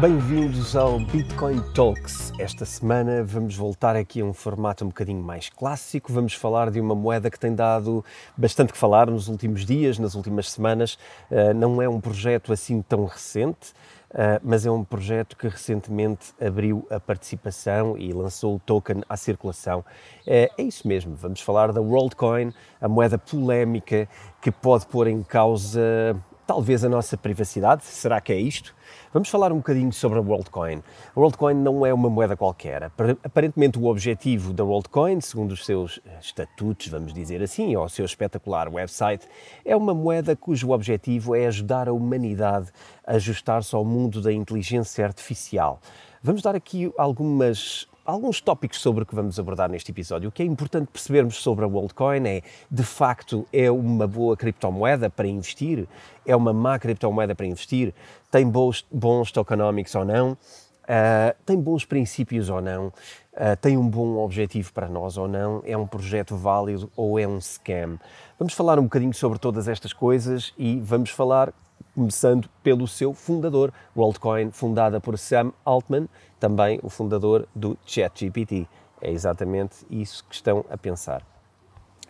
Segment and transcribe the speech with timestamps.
[0.00, 2.32] Bem-vindos ao Bitcoin Talks.
[2.38, 6.10] Esta semana vamos voltar aqui a um formato um bocadinho mais clássico.
[6.10, 8.02] Vamos falar de uma moeda que tem dado
[8.34, 10.94] bastante que falar nos últimos dias, nas últimas semanas.
[11.30, 13.72] Uh, não é um projeto assim tão recente,
[14.12, 19.18] uh, mas é um projeto que recentemente abriu a participação e lançou o token à
[19.18, 19.80] circulação.
[20.26, 24.08] Uh, é isso mesmo, vamos falar da WorldCoin, a moeda polémica
[24.40, 26.16] que pode pôr em causa
[26.50, 27.84] talvez a nossa privacidade.
[27.84, 28.74] Será que é isto?
[29.12, 30.82] Vamos falar um bocadinho sobre a WorldCoin.
[31.14, 32.90] A WorldCoin não é uma moeda qualquer.
[33.22, 38.04] Aparentemente, o objetivo da WorldCoin, segundo os seus estatutos, vamos dizer assim, ou o seu
[38.04, 39.28] espetacular website,
[39.64, 42.72] é uma moeda cujo objetivo é ajudar a humanidade
[43.06, 45.78] a ajustar-se ao mundo da inteligência artificial.
[46.20, 50.28] Vamos dar aqui algumas alguns tópicos sobre o que vamos abordar neste episódio.
[50.28, 55.08] O que é importante percebermos sobre a WorldCoin é, de facto, é uma boa criptomoeda
[55.08, 55.86] para investir?
[56.26, 57.94] É uma má criptomoeda para investir?
[58.30, 60.32] Tem bons, bons tokenomics ou não?
[60.32, 62.88] Uh, tem bons princípios ou não?
[62.88, 65.62] Uh, tem um bom objetivo para nós ou não?
[65.64, 67.96] É um projeto válido ou é um scam?
[68.38, 71.52] Vamos falar um bocadinho sobre todas estas coisas e vamos falar
[72.00, 78.66] começando pelo seu fundador, WorldCoin, fundada por Sam Altman, também o fundador do ChatGPT.
[79.02, 81.22] É exatamente isso que estão a pensar.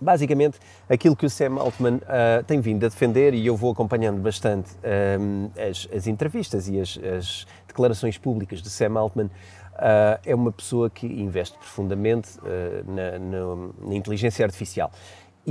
[0.00, 4.20] Basicamente, aquilo que o Sam Altman uh, tem vindo a defender, e eu vou acompanhando
[4.20, 10.32] bastante uh, as, as, entrevistas e as, as, declarações públicas de Sam Altman, uh, é
[10.36, 12.38] uma pessoa que investe profundamente
[12.86, 14.92] na, na, na inteligência artificial.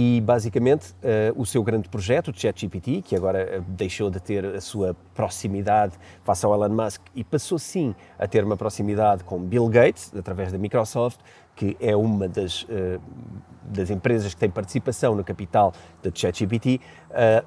[0.02, 4.45] E basicamente uh, o seu grande projeto, o ChatGPT, que agora uh, deixou de ter
[4.45, 5.91] a sua proximidade
[6.23, 10.53] face ao Elon Musk e passou sim a ter uma proximidade com Bill Gates, através
[10.53, 11.19] da Microsoft,
[11.53, 13.02] que é uma das, uh,
[13.61, 16.80] das empresas que tem participação no capital da ChatGPT,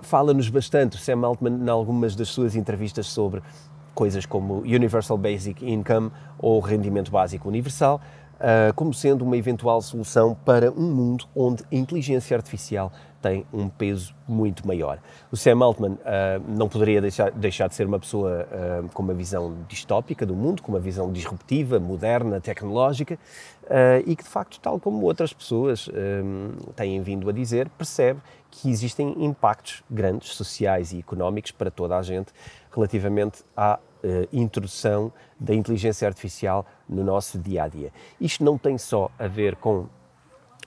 [0.03, 3.43] fala-nos bastante, o Sam Altman, em algumas das suas entrevistas sobre
[3.95, 8.01] coisas como Universal Basic Income ou rendimento básico universal,
[8.43, 12.93] uh, como sendo uma eventual solução para um mundo onde a inteligência artificial
[13.23, 14.99] tem um peso muito maior.
[15.31, 15.99] O Sam Altman uh,
[16.49, 20.61] não poderia deixar, deixar, de ser uma pessoa uh, com uma visão distópica do mundo,
[20.61, 23.17] com uma visão disruptiva, moderna, tecnológica
[23.65, 25.89] uh, e que, de facto, tal como outras pessoas
[26.77, 32.03] têm vindo a dizer, percebe que existem impactos grandes, sociais e económicos para toda a
[32.03, 32.33] gente
[32.71, 37.91] relativamente à uh, introdução da inteligência artificial no nosso dia a dia.
[38.21, 39.87] Isto não tem só a ver com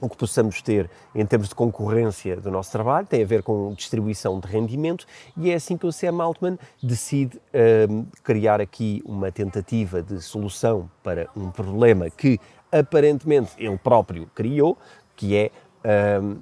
[0.02, 3.74] o que possamos ter em termos de concorrência do nosso trabalho, tem a ver com
[3.74, 5.06] distribuição de rendimento
[5.38, 10.90] e é assim que o Sam Altman decide uh, criar aqui uma tentativa de solução
[11.02, 12.40] para um problema que
[12.80, 14.78] aparentemente ele próprio criou,
[15.16, 15.52] que é
[15.84, 16.41] uh,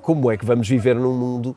[0.00, 1.56] como é que vamos viver num mundo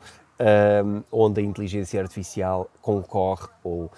[0.84, 3.90] um, onde a inteligência artificial concorre ou, uh,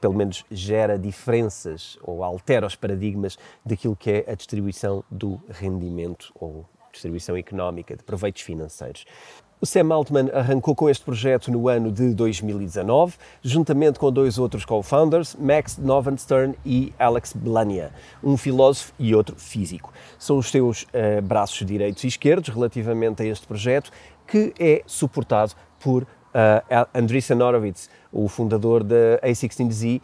[0.00, 6.32] pelo menos, gera diferenças ou altera os paradigmas daquilo que é a distribuição do rendimento
[6.34, 9.04] ou distribuição económica de proveitos financeiros.
[9.62, 14.64] O Sam Altman arrancou com este projeto no ano de 2019, juntamente com dois outros
[14.64, 17.92] co-founders, Max Novenstern e Alex Blania,
[18.24, 19.92] um filósofo e outro físico.
[20.18, 23.92] São os seus uh, braços direitos e esquerdos relativamente a este projeto,
[24.26, 26.06] que é suportado por uh,
[26.92, 30.02] Andreessen Horowitz, o fundador da A16Z,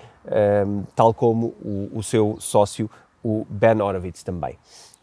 [0.69, 2.89] um, tal como o, o, seu sócio,
[3.25, 4.57] o Ben Horowitz também.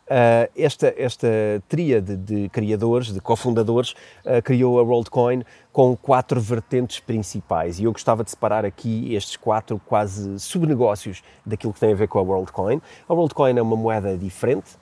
[0.05, 1.27] Uh, esta, esta
[1.67, 5.43] tríade de criadores, de cofundadores, uh, criou a WorldCoin
[5.73, 11.73] com quatro vertentes principais e eu gostava de separar aqui estes quatro quase subnegócios daquilo
[11.73, 12.79] que tem a ver com a WorldCoin.
[13.09, 14.75] A WorldCoin é uma moeda diferente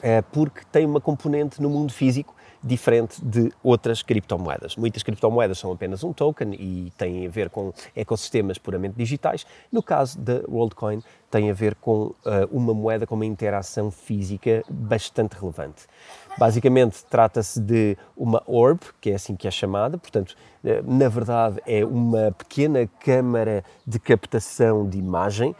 [0.00, 2.34] uh, porque tem uma componente no mundo físico
[2.64, 4.74] diferente de outras criptomoedas.
[4.74, 9.46] Muitas criptomoedas são apenas um token e têm a ver com ecossistemas puramente digitais.
[9.70, 12.14] No caso da WorldCoin, tem a ver com uh,
[12.50, 15.82] uma moeda com uma interação física bastante relevante.
[16.38, 20.34] Basicamente, trata-se de uma orb, que é assim que é chamada, portanto,
[20.64, 25.54] eh, na verdade, é uma pequena câmara de captação de imagem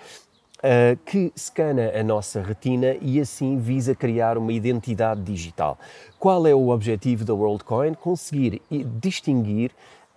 [0.65, 5.79] uh, que scana a nossa retina e assim visa criar uma identidade digital.
[6.19, 7.95] Qual é o objetivo da WorldCoin?
[7.95, 8.63] Conseguir
[8.99, 9.71] distinguir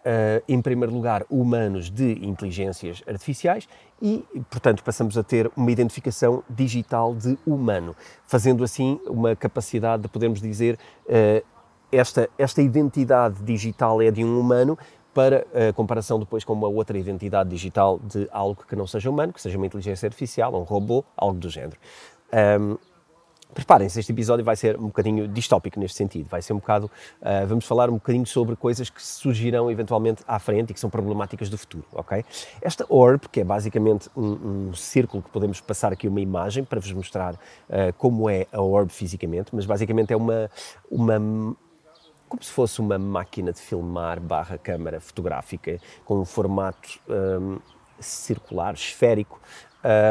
[0.05, 3.67] Uh, em primeiro lugar, humanos de inteligências artificiais
[4.01, 7.93] e, portanto, passamos a ter uma identificação digital de humano,
[8.25, 11.45] fazendo assim uma capacidade de podermos dizer uh,
[11.91, 14.77] esta, esta identidade digital é de um humano
[15.17, 19.33] para a comparação depois com uma outra identidade digital de algo que não seja humano,
[19.33, 21.75] que seja uma inteligência artificial, um robô, algo do género.
[22.61, 22.77] Um,
[23.51, 26.27] Preparem-se, este episódio vai ser um bocadinho distópico neste sentido.
[26.27, 26.91] Vai ser um bocado.
[27.19, 30.89] Uh, vamos falar um bocadinho sobre coisas que surgirão eventualmente à frente e que são
[30.89, 32.23] problemáticas do futuro, ok?
[32.61, 36.79] Esta orb, que é basicamente um, um círculo que podemos passar aqui uma imagem para
[36.79, 40.51] vos mostrar uh, como é a orb fisicamente, mas basicamente é uma,
[40.91, 41.55] uma
[42.27, 47.59] como se fosse uma máquina de filmar barra câmara fotográfica com um formato um,
[47.99, 49.39] circular, esférico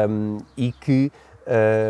[0.09, 1.11] um, e que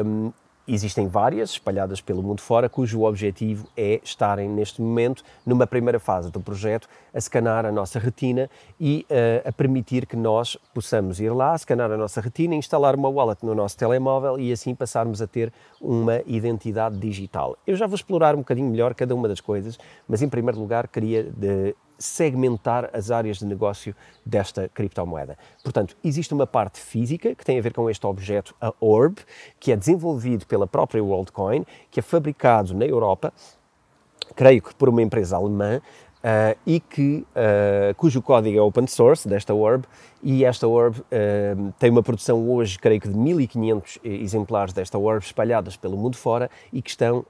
[0.06, 0.31] um,
[0.68, 6.30] Existem várias espalhadas pelo mundo fora, cujo objetivo é estarem neste momento, numa primeira fase
[6.30, 11.30] do projeto, a scanar a nossa retina e uh, a permitir que nós possamos ir
[11.30, 15.28] lá, scanar a nossa retina, instalar uma wallet no nosso telemóvel e assim passarmos a
[15.28, 17.58] ter uma identidade digital.
[17.66, 20.90] Eu já vou explorar um bocadinho melhor cada uma das coisas, mas em primeiro lugar
[20.90, 23.96] queria de, segmentar as áreas de negócio
[24.26, 25.38] desta criptomoeda.
[25.64, 29.18] Portanto, existe uma parte física que tem a ver com este objeto, a Orb,
[29.60, 33.34] que é desenvolvido pela própria WorldCoin, que é fabricado na Europa,
[34.36, 35.82] creio que por uma empresa alemã,
[36.18, 39.86] Uh, e que, uh, cujo código é open source, desta Orb,
[40.29, 45.24] e esta Orb uh, tem uma produção hoje, creio que de 1500 exemplares desta Orb
[45.24, 47.25] espalhadas pelo mundo fora e que estão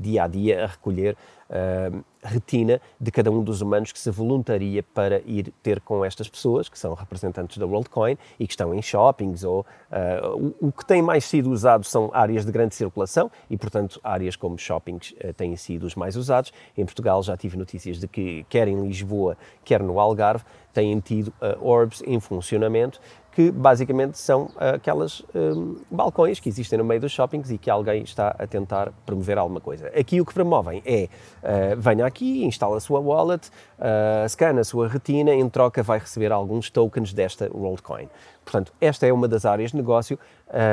[0.00, 1.18] dia a dia a recolher
[1.50, 6.28] uh, retina de cada um dos humanos que se voluntaria para ir ter com estas
[6.28, 10.72] pessoas, que são representantes da WorldCoin e que estão em shoppings ou uh, o, o,
[10.72, 15.14] que tem mais sido usado são áreas de grande circulação e, portanto, áreas como shoppings
[15.22, 16.52] uh, têm sido os mais usados.
[16.76, 20.44] Em Portugal já tive notícias de que, quer em Lisboa, quer no Algarve,
[20.74, 23.00] têm tido uh, orbs em funcionamento
[23.34, 28.04] que basicamente são aquelas um, balcões que existem no meio dos shoppings e que alguém
[28.04, 29.88] está a tentar promover alguma coisa.
[29.88, 31.08] Aqui o que promovem é
[31.42, 35.98] uh, venha aqui, instala a sua wallet, uh, scanna a sua retina, em troca vai
[35.98, 38.08] receber alguns tokens desta WorldCoin.
[38.44, 40.16] Portanto, esta é uma das áreas de negócio,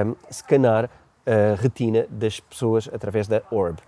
[0.06, 0.88] um, scanar
[1.26, 3.80] a retina das pessoas através da Orb.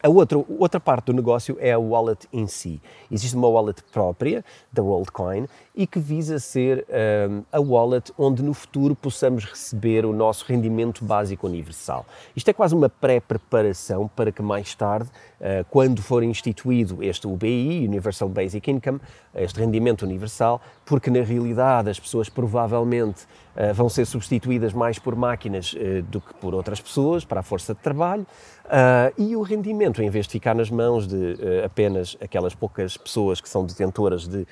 [0.00, 2.80] A outra, outra parte do negócio é a wallet em si.
[3.10, 6.86] Existe uma wallet própria da WorldCoin e que visa ser
[7.28, 12.06] um, a wallet onde no futuro possamos receber o nosso rendimento básico universal.
[12.36, 15.10] Isto é quase uma pré-preparação para que mais tarde,
[15.70, 19.00] quando for instituído este UBI, Universal Basic Income,
[19.34, 23.24] este rendimento universal, porque na realidade as pessoas provavelmente
[23.54, 25.74] uh, vão ser substituídas mais por máquinas
[26.10, 28.26] do que por outras pessoas, para a força de trabalho,
[29.16, 33.48] e o rendimento, em vez de ficar nas mãos de apenas aquelas poucas pessoas que
[33.48, 34.46] são detentoras de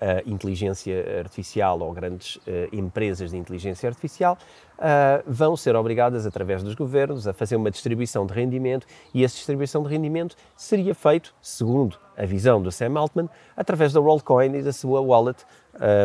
[0.00, 2.40] uh, inteligência artificial ou grandes uh,
[2.72, 4.38] empresas de inteligência artificial
[4.78, 9.36] uh, vão ser obrigadas, através dos governos, a fazer uma distribuição de rendimento e essa
[9.36, 14.62] distribuição de rendimento seria feito, segundo a visão do Sam Altman, através da WorldCoin e
[14.62, 15.44] da sua wallet,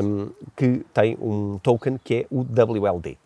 [0.03, 3.17] um, que tem um token que é o WLD.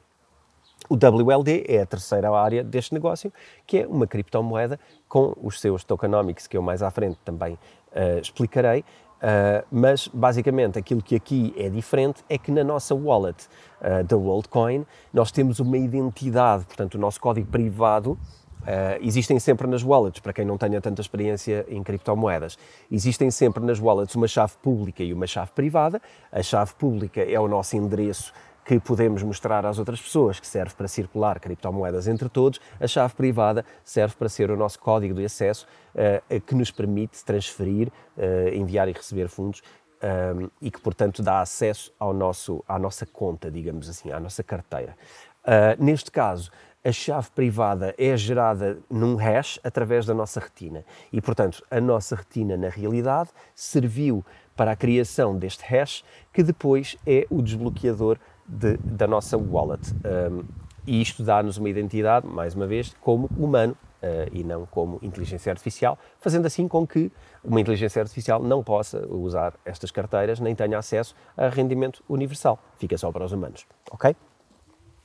[0.90, 3.32] O WLD é a terceira área deste negócio,
[3.68, 8.20] que é uma criptomoeda com os seus tokenomics, que eu mais à frente também uh,
[8.20, 8.84] explicarei,
[9.20, 13.48] Uh, mas basicamente aquilo que aqui é diferente é que na nossa wallet
[13.82, 18.18] uh, da WorldCoin nós temos uma identidade, portanto o nosso código privado
[18.60, 22.58] Uh, existem sempre nas wallets, para quem não tenha tanta experiência em criptomoedas,
[22.92, 26.02] existem sempre nas wallets uma chave pública e uma chave privada.
[26.30, 28.34] A chave pública é o nosso endereço
[28.70, 33.16] que podemos mostrar às outras pessoas, que serve para circular criptomoedas entre todos, a chave
[33.16, 38.54] privada serve para ser o nosso código de acesso uh, que nos permite transferir, uh,
[38.54, 39.64] enviar e receber fundos
[40.04, 44.44] um, e que, portanto, dá acesso ao nosso, à nossa conta, digamos assim, à nossa
[44.44, 44.96] carteira.
[45.44, 46.52] Uh, neste caso,
[46.86, 50.86] a chave privada é gerada num hash através da nossa retina.
[51.12, 54.24] E, portanto, a nossa retina, na realidade, serviu
[54.56, 59.94] para a criação deste hash, que depois é o desbloqueador de, da nossa wallet.
[59.94, 60.44] Um,
[60.88, 65.52] e isto dá-nos uma identidade, mais uma vez, como humano uh, e não como inteligência
[65.52, 67.12] artificial, fazendo assim com que
[67.44, 72.60] uma inteligência artificial não possa usar estas carteiras nem tenha acesso a rendimento universal.
[72.78, 73.68] Fica só para os humanos.
[73.92, 74.16] Ok?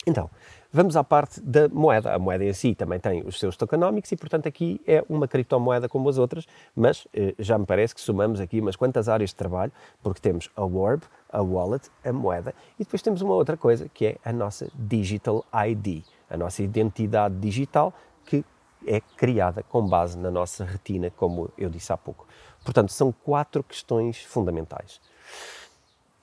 [0.07, 0.31] Então,
[0.75, 2.13] vamos à parte da moeda.
[2.13, 5.89] A moeda em si também tem os seus tokenomics e, portanto, aqui é uma criptomoeda
[5.89, 9.37] como as outras, mas eh, já me parece que somamos aqui umas quantas áreas de
[9.37, 9.71] trabalho,
[10.03, 14.05] porque temos a Orb, a wallet, a moeda e depois temos uma outra coisa que
[14.05, 17.95] é a nossa Digital ID, a nossa identidade digital
[18.27, 18.45] que
[18.85, 22.27] é criada com base na nossa retina, como eu disse há pouco.
[22.65, 25.01] Portanto, são quatro questões fundamentais.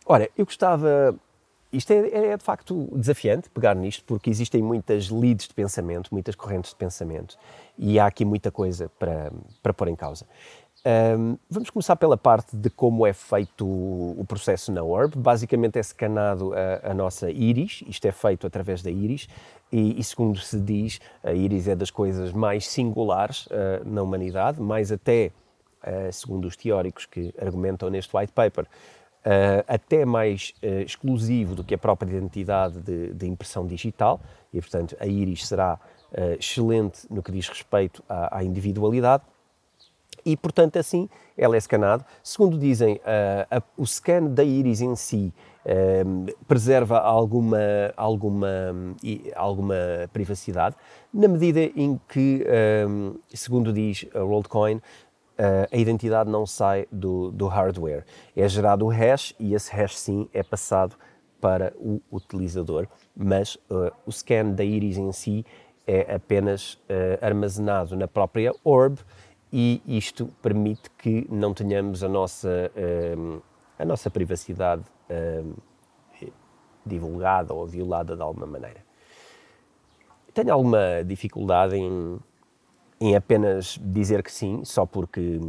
[0.06, 1.16] Ora, eu gostava
[1.72, 6.36] isto é, é, de facto desafiante pegar nisto, porque existem muitas leads de pensamento, muitas
[6.36, 7.38] correntes de pensamento,
[7.78, 10.26] e há aqui muita coisa para, para pôr em causa.
[10.84, 15.16] Um, vamos começar pela parte de como é feito o, o processo na Orb.
[15.16, 19.30] Basicamente é scanado a, a, nossa íris, isto é feito através da íris,
[19.72, 24.60] e, e, segundo se diz, a íris é das coisas mais singulares uh, na humanidade,
[24.60, 25.32] mais até,
[25.84, 28.66] uh, segundo os teóricos que argumentam neste white paper,
[29.26, 30.54] uh, até mais
[30.86, 34.22] exclusivo do que a própria identidade de, de, impressão digital,
[34.54, 35.80] e portanto a íris será
[36.38, 39.24] excelente no que diz respeito à, à individualidade
[40.26, 42.06] e, portanto, assim ela é escanado.
[42.24, 45.34] Segundo dizem, uh, a, o scan da íris em si
[45.66, 47.58] uh, preserva alguma,
[47.98, 48.48] alguma,
[49.36, 49.76] alguma
[50.14, 50.76] privacidade,
[51.14, 52.46] na medida em que,
[53.34, 54.82] segundo diz a WorldCoin, uh,
[55.72, 58.06] a identidade não sai do, do hardware.
[58.36, 60.96] É gerado o hash e esse hash, sim, é passado
[61.40, 63.58] para o utilizador, mas
[64.06, 65.44] o scan da íris em si
[65.88, 66.78] é apenas
[67.20, 69.00] armazenado na própria orb
[69.52, 72.72] e isto permite que não tenhamos a nossa,
[73.18, 73.42] um,
[73.80, 74.84] a nossa privacidade
[76.86, 78.84] divulgada ou violada de alguma maneira.
[80.34, 82.20] Tenho alguma dificuldade em,
[83.02, 85.42] em apenas dizer que sim, só porque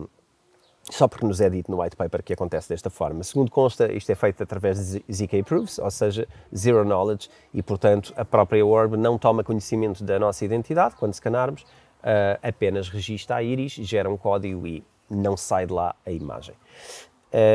[0.91, 3.23] só porque nos é dito no white paper que acontece desta forma.
[3.23, 8.13] Segundo consta, isto é feito através de ZK Proofs, ou seja, Zero Knowledge, e portanto
[8.17, 13.43] a própria Orb não toma conhecimento da nossa identidade quando escanarmos, uh, apenas registra a
[13.43, 16.57] íris, gera um código e não sai de lá a imagem.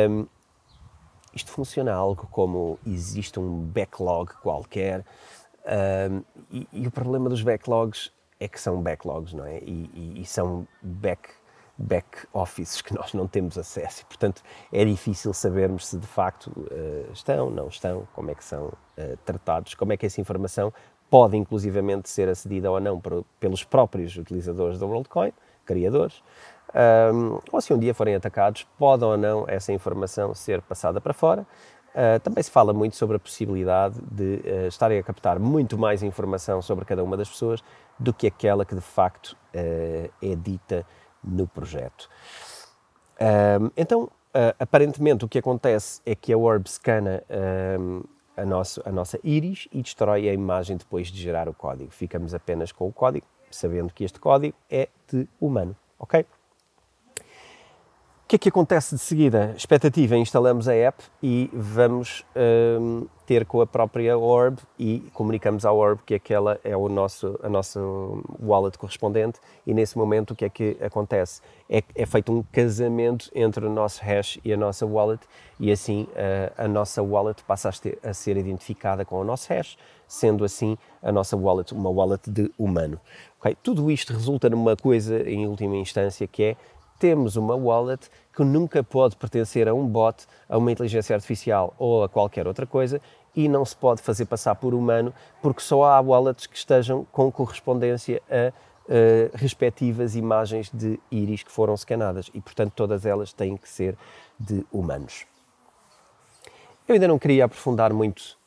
[0.10, 0.26] Um,
[1.34, 5.04] isto funciona algo como existe um backlog qualquer
[6.10, 9.60] um, e, e, o problema dos backlogs é que são backlogs, não é?
[9.60, 11.30] E, e, e são back,
[11.78, 14.42] back offices que nós não temos acesso e, portanto,
[14.72, 19.18] é difícil sabermos se de facto uh, estão, não estão, como é que são uh,
[19.26, 20.74] tratados, como é que essa informação
[21.10, 25.32] pode inclusivamente ser acedida ou não por, pelos próprios utilizadores da WorldCoin,
[25.66, 26.22] criadores,
[27.14, 31.14] um, ou se um dia forem atacados, pode ou não essa informação ser passada para
[31.14, 31.46] fora.
[31.96, 36.04] Uh, também se fala muito sobre a possibilidade de uh, estarem a captar muito mais
[36.04, 37.64] informação sobre cada uma das pessoas
[38.00, 40.86] do que aquela que de facto uh, é dita
[41.24, 42.10] no projeto.
[43.76, 44.10] então,
[44.60, 47.24] aparentemente, o que acontece é que a Orb scana
[48.38, 51.90] a, nosso, a nossa íris e destrói a imagem depois de gerar o código.
[51.92, 56.26] Ficamos apenas com o código, sabendo que este código é de humano, ok?
[58.28, 59.54] O que é que acontece de seguida?
[59.56, 65.72] Expectativa, instalamos a app e vamos um, ter com a própria Orb e comunicamos à
[65.72, 67.80] Orb que aquela é o nosso, a nossa
[68.38, 71.42] wallet correspondente e nesse momento o que é que acontece?
[71.70, 75.22] É, é feito um casamento entre o nosso hash e a nossa wallet
[75.58, 79.48] e assim uh, a nossa wallet passa a, ter, a ser identificada com o nosso
[79.54, 83.00] hash, sendo assim a nossa wallet uma wallet de humano.
[83.40, 83.56] Okay?
[83.64, 86.58] Tudo isto resulta numa coisa, em última instância, que é
[87.00, 92.04] temos uma wallet que nunca pode pertencer a um bot, a uma inteligência artificial ou
[92.04, 93.02] a qualquer outra coisa
[93.36, 97.32] e não se pode fazer passar por humano porque só há wallets que estejam com
[97.32, 98.52] correspondência a
[98.88, 103.96] uh, respectivas imagens de íris que foram scanadas e, portanto, todas elas têm que ser
[104.40, 105.26] de humanos.
[106.88, 108.38] Eu ainda não queria aprofundar muito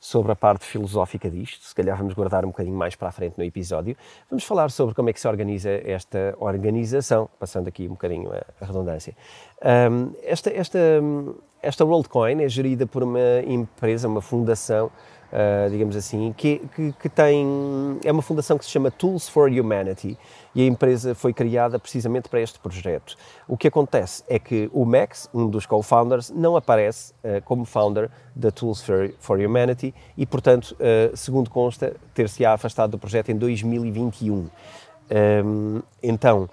[0.00, 3.36] sobre a parte filosófica disto, se calhar vamos guardar um bocadinho mais para a frente
[3.36, 3.96] no episódio.
[4.30, 8.64] Vamos falar sobre como é que se organiza esta organização, passando aqui um bocadinho a,
[8.64, 9.16] redundância.
[9.90, 10.78] Um, esta, esta,
[11.60, 14.90] esta WorldCoin é gerida por uma empresa, uma fundação
[15.32, 17.98] uh, digamos assim, que, que, que, tem.
[18.04, 20.18] É uma fundação que se chama Tools for Humanity
[20.54, 23.16] e a empresa foi criada precisamente para este projeto.
[23.46, 28.10] O que acontece é que o Max, um dos co-founders, não aparece uh, como founder
[28.34, 33.36] da Tools for, for Humanity e, portanto, uh, segundo consta, ter-se-á afastado do projeto em
[33.36, 34.48] 2021.
[35.44, 36.48] Um, então.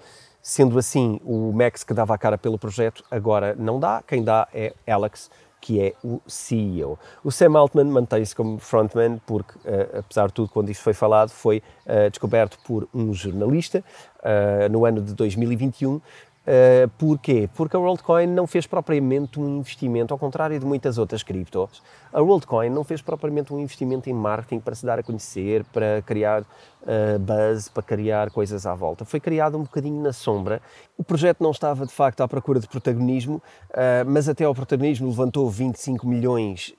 [0.48, 4.46] Sendo assim, o Max que dava a cara pelo projeto agora não dá, quem dá
[4.54, 5.28] é Alex,
[5.66, 6.96] que é o CEO.
[7.24, 11.30] O Sam Altman mantém-se como frontman porque, uh, apesar de tudo, quando isso foi falado,
[11.30, 13.82] foi uh, descoberto por um jornalista
[14.20, 16.00] uh, no ano de 2021
[16.46, 17.50] Uh, porquê?
[17.56, 21.82] Porque a WorldCoin não fez propriamente um investimento, ao contrário de muitas outras criptos,
[22.16, 26.00] a WorldCoin não fez propriamente um investimento em marketing para se dar a conhecer, para
[26.00, 29.04] criar uh, buzz, para criar coisas à volta.
[29.04, 30.62] Foi criado um bocadinho na sombra.
[30.96, 35.08] O projeto não estava de facto à procura de protagonismo, uh, mas até ao protagonismo
[35.08, 36.74] levantou 25 milhões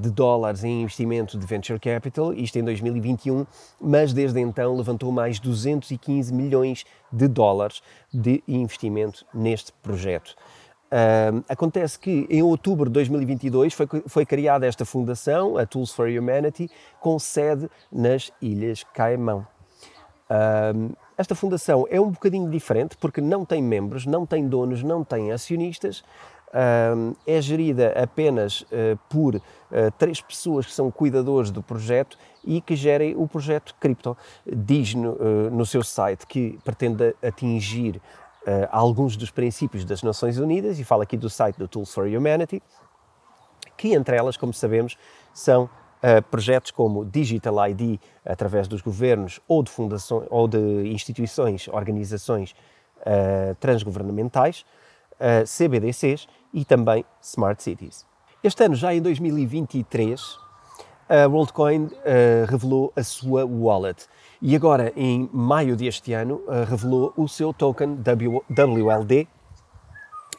[0.00, 3.46] de dólares em investimento de venture capital, isto em 2021,
[3.80, 7.80] mas desde então levantou mais 215 milhões de dólares
[8.12, 10.34] de investimento neste projeto.
[10.90, 16.08] Uh, acontece que em outubro de 2022 foi, foi criada esta fundação, a Tools for
[16.08, 16.68] Humanity,
[16.98, 19.46] com sede nas Ilhas Caimão.
[21.16, 25.30] esta fundação é um bocadinho diferente porque não tem membros, não tem donos, não tem
[25.30, 26.02] acionistas,
[27.26, 29.40] é gerida apenas uh, por uh,
[29.96, 34.16] três pessoas que são cuidadores do projeto e que gerem o projeto Crypto.
[34.44, 38.00] Diz no, uh, no seu site que pretende atingir
[38.70, 42.62] alguns dos princípios das Nações Unidas e fala aqui do site do Tools for Humanity,
[43.76, 44.96] que entre elas, como sabemos,
[45.32, 45.68] são
[46.30, 52.54] projetos como Digital ID através dos governos ou de fundações ou de instituições, organizações
[53.58, 54.64] transgovernamentais,
[55.46, 58.06] CBDCs e também Smart Cities.
[58.42, 60.38] Este ano, já em 2023,
[61.10, 61.90] a WorldCoin uh,
[62.48, 64.06] revelou a sua wallet
[64.42, 67.98] e agora, em maio deste ano, uh, revelou o seu token
[68.48, 69.28] WLD,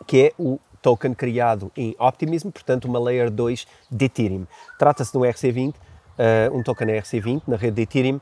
[0.08, 4.48] que é o token criado em Optimism, portanto uma Layer 2 de Ethereum.
[4.80, 5.74] Trata-se de um RC20, uh,
[6.18, 8.20] eh, um token RC20 na rede de Ethereum,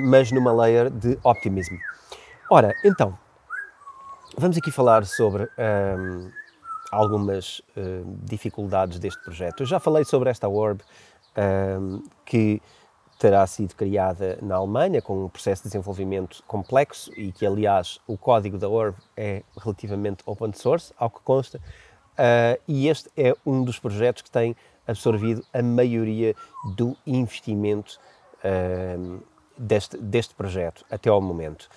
[0.00, 1.76] mas numa Layer de Optimism.
[2.50, 3.18] Ora, então,
[4.36, 6.30] vamos aqui falar sobre um,
[6.90, 9.62] algumas uh, dificuldades deste projeto.
[9.62, 12.62] Eu já falei sobre esta orb uh, que
[13.18, 18.16] terá sido criada na Alemanha com um processo de desenvolvimento complexo e que, aliás, o
[18.16, 23.64] código da orb é relativamente open source, ao que consta, uh, e este é um
[23.64, 24.54] dos projetos que tem
[24.86, 26.34] absorvido a maioria
[26.76, 28.00] do investimento
[29.58, 31.68] deste, deste projeto até ao momento.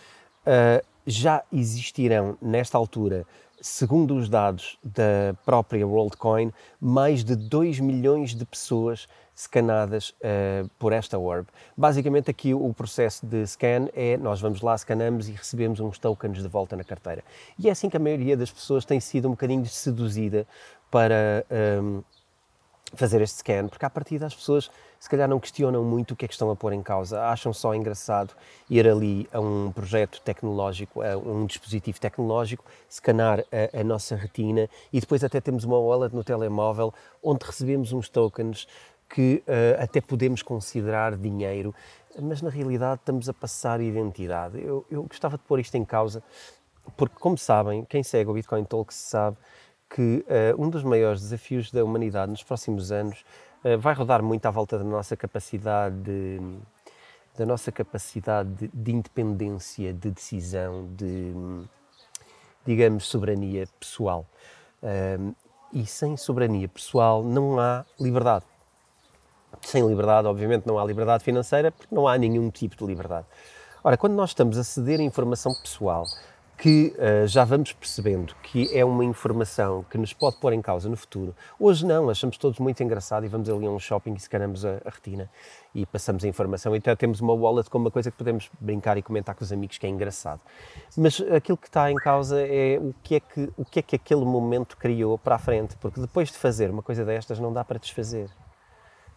[1.06, 3.26] já existirão, nesta altura,
[3.62, 10.94] segundo os dados da própria WorldCoin, mais de 2 milhões de pessoas scanadas uh, por
[10.94, 11.48] esta orb.
[11.76, 16.42] Basicamente aqui o processo de scan é nós vamos lá, scanamos e recebemos uns tokens
[16.42, 17.24] de volta na carteira.
[17.58, 20.48] E é assim que a maioria das pessoas tem sido um bocadinho seduzida
[20.90, 21.56] para um,
[21.98, 22.04] ehm,
[22.94, 24.70] fazer este scan, porque a partir das pessoas
[25.02, 27.52] se calhar não questionam muito o que é que estão a pôr em causa, acham
[27.52, 28.36] só engraçado
[28.70, 34.70] ir ali a um projeto tecnológico, a um dispositivo tecnológico, scanar a, a nossa retina
[34.94, 38.68] e depois até temos uma wallet no telemóvel onde recebemos uns tokens
[39.14, 41.76] que uh, até podemos considerar dinheiro,
[42.20, 44.62] mas na realidade estamos a passar identidade.
[44.64, 46.24] Eu, eu gostava de pôr isto em causa,
[46.96, 49.38] porque, como sabem, quem segue o Bitcoin Talks sabe
[49.90, 53.24] que uh, um dos maiores desafios da humanidade nos próximos anos
[53.66, 56.40] uh, vai rodar muito à volta da nossa capacidade de,
[57.38, 61.34] da nossa capacidade de, de, independência, de decisão, de,
[62.66, 64.26] digamos, soberania pessoal.
[64.82, 65.36] Uh,
[65.74, 68.46] e sem soberania pessoal não há liberdade.
[69.62, 73.26] Sem liberdade, obviamente, não há liberdade financeira, porque não há nenhum tipo de liberdade.
[73.84, 76.06] Ora, quando nós estamos a ceder informação pessoal,
[76.62, 80.88] que uh, já vamos percebendo que é uma informação que nos pode pôr em causa
[80.88, 81.36] no futuro.
[81.60, 84.80] Hoje não, achamos todos muito engraçado e vamos ali a um shopping e escanamos a,
[84.86, 85.28] a retina
[85.74, 86.76] e passamos a informação.
[86.76, 89.80] Então temos uma wallet com uma coisa que podemos brincar e comentar com os amigos
[89.80, 90.40] que é engraçado.
[90.96, 93.96] Mas aquilo que está em causa é o que é que, o que, é que
[93.96, 97.66] aquele momento criou para a frente, porque depois de fazer uma coisa destas não dá
[97.66, 98.30] para desfazer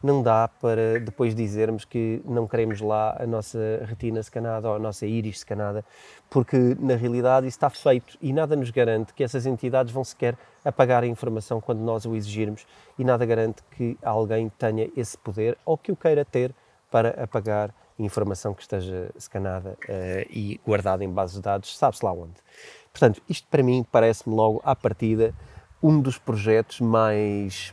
[0.05, 4.79] não dá para depois dizermos que não queremos lá a nossa retina scanada ou a
[4.79, 5.83] nossa íris scanada,
[6.29, 10.37] porque na realidade isso está feito e nada nos garante que essas entidades vão sequer
[10.63, 12.67] apagar a informação quando nós o exigirmos
[12.99, 16.55] e nada garante que alguém tenha esse poder ou que o queira ter
[16.91, 22.13] para apagar informação que esteja scanada uh, e guardada em bases de dados, sabe-se lá
[22.13, 22.35] onde.
[22.93, 25.33] Portanto, isto para mim parece-me logo à partida
[25.83, 27.73] um dos projetos mais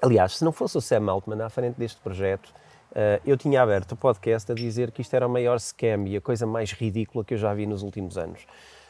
[0.00, 2.46] Aliás, se não fosse o Sam Altman à frente deste projeto,
[2.92, 6.16] uh, eu tinha aberto o podcast a dizer que isto era o maior scam e
[6.16, 8.46] a coisa mais ridícula que eu já vi nos últimos anos.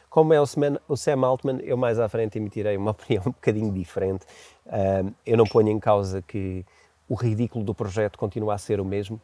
[0.07, 3.31] Como é o Sam, o Sam Altman, eu mais à frente emitirei uma opinião um
[3.31, 4.25] bocadinho diferente.
[4.67, 6.63] Uh, eu não ponho em causa que
[7.07, 9.19] o ridículo do projeto continua a ser o mesmo.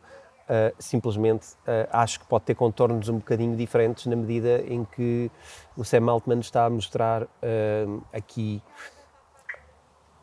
[0.46, 1.48] Uh, simplesmente
[1.92, 5.30] acho que pode ter contornos um bocadinho diferentes na medida em que
[5.76, 7.28] o Sam Altman está a mostrar
[8.14, 8.62] aqui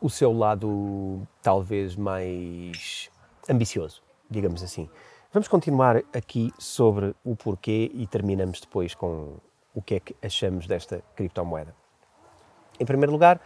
[0.03, 3.09] o seu lado talvez mais
[3.49, 4.89] ambicioso, digamos assim.
[5.31, 9.37] Vamos continuar aqui sobre o porquê e terminamos depois com
[9.73, 11.73] o que é que achamos desta criptomoeda.
[12.77, 13.37] Em primeiro lugar,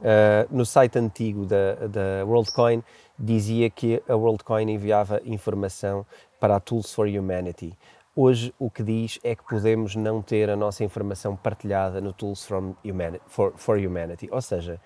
[0.00, 2.84] uh, no site antigo da, da WorldCoin
[3.18, 6.04] dizia que a WorldCoin enviava informação
[6.38, 7.72] para a Tools for Humanity.
[8.14, 12.46] Hoje o que diz é que podemos não ter a nossa informação partilhada no Tools
[12.84, 14.28] Humanity, for, for, Humanity.
[14.30, 14.78] Ou seja,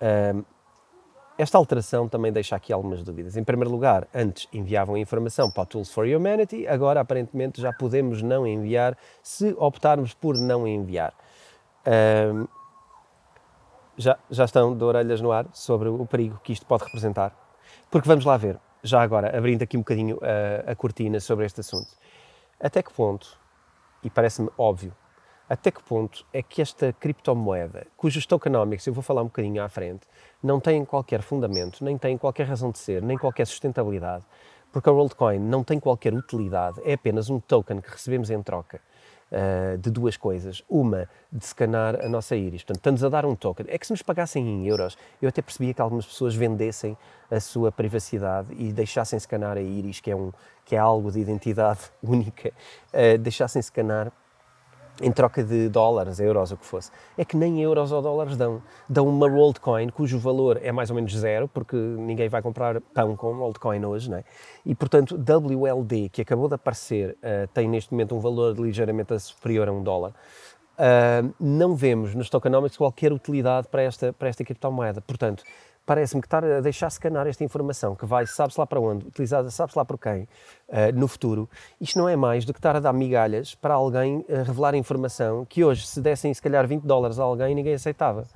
[0.00, 0.42] uh,
[1.40, 3.36] esta alteração também deixa aqui algumas dúvidas.
[3.36, 8.22] Em primeiro lugar, antes enviavam informação para o Tools for Humanity, agora aparentemente já podemos
[8.22, 11.14] não enviar se optarmos por não enviar.
[11.86, 12.46] Um,
[13.96, 17.34] já, já estão de orelhas no ar sobre o perigo que isto pode representar?
[17.90, 21.60] Porque vamos lá ver, já agora, abrindo aqui um bocadinho a, a cortina sobre este
[21.60, 21.88] assunto.
[22.58, 23.38] Até que ponto
[24.02, 24.94] e parece-me óbvio,
[25.50, 29.68] até que ponto é que esta criptomoeda, cujos tokenomics, eu vou falar um bocadinho à
[29.68, 30.06] frente,
[30.40, 34.24] não tem qualquer fundamento, nem tem qualquer razão de ser, nem qualquer sustentabilidade,
[34.72, 38.80] porque a WorldCoin não tem qualquer utilidade, é apenas um token que recebemos em troca
[39.32, 40.62] uh, de duas coisas.
[40.68, 42.62] Uma, de scanar a nossa íris.
[42.62, 43.66] Portanto, estamos a dar um token.
[43.68, 46.96] É que se nos pagassem em euros, eu até percebia que algumas pessoas vendessem
[47.28, 50.32] a sua privacidade e deixassem scanar a íris, que é, um,
[50.64, 52.52] que é algo de identidade única,
[52.94, 54.12] uh, deixassem scanar
[55.00, 56.90] em troca de dólares, euros, o que fosse.
[57.16, 58.62] É que nem euros ou dólares dão.
[58.88, 63.16] Dão uma Worldcoin cujo valor é mais ou menos zero, porque ninguém vai comprar pão
[63.16, 64.24] com Worldcoin hoje, não é?
[64.64, 69.68] E, portanto, WLD, que acabou de aparecer, uh, tem neste momento um valor ligeiramente superior
[69.68, 70.12] a um dólar.
[70.80, 75.00] Uh, não vemos nos tokenomics qualquer utilidade para esta, para esta criptomoeda.
[75.00, 75.44] Portanto,
[75.84, 79.50] parece-me que estar a deixar scanar esta informação, que vai sabe-se lá para onde, utilizada
[79.50, 80.22] sabe-se lá por quem,
[80.68, 81.48] uh, no futuro,
[81.80, 85.44] isto não é mais do que estar a dar migalhas para alguém uh, revelar informação
[85.44, 88.26] que hoje, se dessem se calhar 20 dólares a alguém, ninguém aceitava.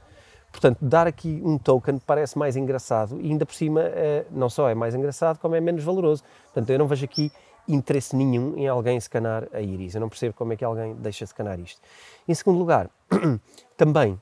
[0.50, 4.68] Portanto, dar aqui um token parece mais engraçado e ainda por cima, uh, não só
[4.68, 6.22] é mais engraçado, como é menos valoroso.
[6.44, 7.33] Portanto, eu não vejo aqui
[7.66, 9.94] interesse nenhum em alguém escanar a íris.
[9.94, 11.80] Eu não percebo como é que alguém deixa escanar isto.
[12.28, 12.90] Em segundo lugar,
[13.76, 14.20] também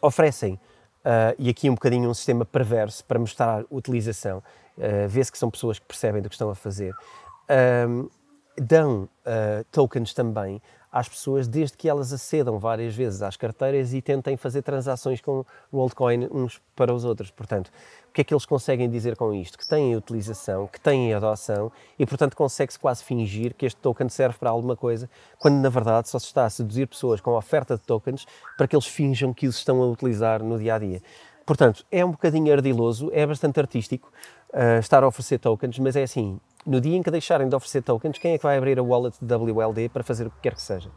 [0.00, 0.58] oferecem
[1.04, 4.42] Uh, e aqui um bocadinho um sistema perverso para mostrar utilização.
[4.78, 6.94] Uh, Vê-se que são pessoas que percebem do que estão a fazer.
[7.44, 8.10] Uh,
[8.56, 10.62] dão uh, tokens também
[10.94, 15.44] às pessoas desde que elas acedam várias vezes às carteiras e tentem fazer transações com
[15.72, 17.32] WorldCoin uns para os outros.
[17.32, 17.72] Portanto,
[18.08, 19.58] o que é que eles conseguem dizer com isto?
[19.58, 24.38] Que têm utilização, que têm adoção e, portanto, consegue-se quase fingir que este token serve
[24.38, 27.76] para alguma coisa, quando na verdade só se está a seduzir pessoas com a oferta
[27.76, 28.24] de tokens
[28.56, 31.02] para que eles finjam que os estão a utilizar no dia a dia.
[31.44, 34.12] Portanto, é um bocadinho ardiloso, é bastante artístico
[34.50, 37.82] uh, estar a oferecer tokens, mas é assim, no dia em que deixarem de oferecer
[37.82, 40.54] tokens, quem é que vai abrir a wallet de WLD para fazer o que quer
[40.54, 40.90] que seja?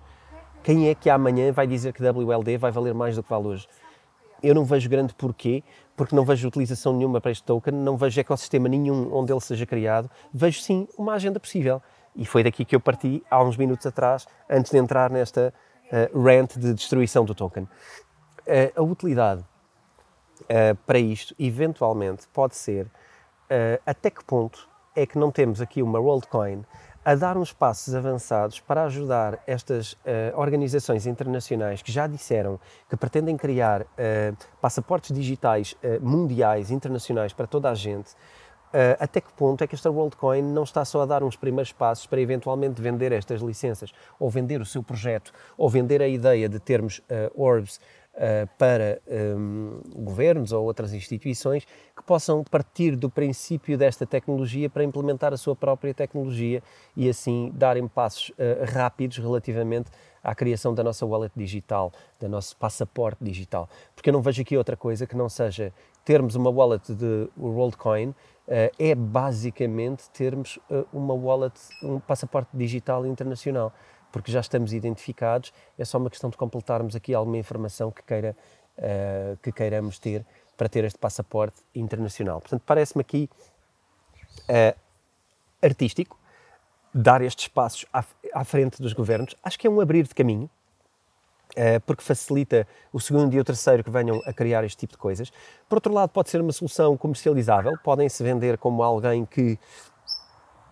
[0.63, 3.67] Quem é que amanhã vai dizer que WLD vai valer mais do que vale hoje?
[4.41, 5.63] Eu não vejo grande porquê,
[5.95, 9.65] porque não vejo utilização nenhuma para este token, não vejo ecossistema nenhum onde ele seja
[9.65, 11.81] criado, vejo sim uma agenda possível.
[12.15, 15.53] E foi daqui que eu parti há uns minutos atrás, antes de entrar nesta
[15.91, 17.63] uh, rant de destruição do token.
[17.63, 17.69] Uh,
[18.75, 19.41] a utilidade
[20.41, 22.87] uh, para isto, eventualmente, pode ser
[23.85, 26.65] até que ponto é que não temos aqui uma WorldCoin
[27.05, 29.97] a dar uns passos avançados para ajudar estas uh,
[30.35, 33.85] organizações internacionais que já disseram que pretendem criar uh,
[34.59, 38.09] passaportes digitais uh, mundiais, internacionais para toda a gente.
[38.99, 42.05] até que ponto é que esta WorldCoin não está só a dar uns primeiros passos
[42.05, 46.59] para eventualmente vender estas licenças, ou vender o seu projeto, ou vender a ideia de
[46.59, 47.01] termos
[47.33, 47.79] orbs
[48.57, 55.33] para um, governos ou outras instituições que possam partir do princípio desta tecnologia para implementar
[55.33, 56.63] a sua própria tecnologia
[56.95, 58.33] e assim darem passos uh,
[58.73, 59.91] rápidos relativamente
[60.23, 63.69] à criação da nossa wallet digital, do nosso passaporte digital.
[63.95, 65.71] Porque eu não vejo aqui outra coisa que não seja
[66.03, 68.15] termos uma wallet de WorldCoin, uh,
[68.79, 71.53] é basicamente termos uh, uma wallet,
[71.83, 73.71] um passaporte digital internacional
[74.11, 78.35] porque já estamos identificados, é só uma questão de completarmos aqui alguma informação que, queira,
[78.77, 82.41] uh, que queiramos ter para ter este passaporte internacional.
[82.41, 83.29] Portanto, parece-me aqui
[84.49, 84.77] uh,
[85.61, 86.19] artístico
[86.93, 89.35] dar estes passos à, à, frente dos governos.
[89.43, 90.49] Acho que é um abrir de caminho,
[91.51, 94.97] uh, porque facilita o segundo e o terceiro que venham a criar este tipo de
[94.97, 95.31] coisas.
[95.69, 99.59] Por outro lado, pode ser uma solução comercializável, podem-se vender como alguém que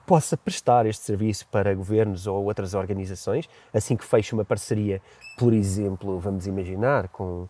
[0.06, 5.02] possa prestar este serviço para governos ou outras organizações, assim que feche uma parceria,
[5.38, 7.48] por exemplo, vamos imaginar, com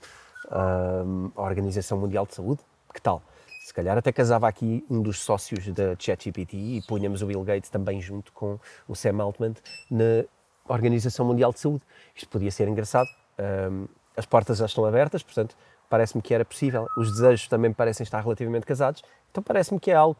[0.50, 2.62] a Organização Mundial de Saúde,
[2.94, 3.22] que tal?
[3.65, 7.70] Se calhar até casava aqui um dos sócios da ChatGPT e punhamos o Bill Gates
[7.70, 9.56] também junto com o Sam Altman
[9.89, 10.24] na
[10.68, 11.82] Organização Mundial de Saúde.
[12.15, 13.08] Isto podia ser engraçado.
[13.39, 15.58] Um, as portas já estão abertas, portanto,
[15.89, 16.88] parece-me que era possível.
[16.96, 20.18] Os desejos também parecem estar relativamente casados, então parece-me que é algo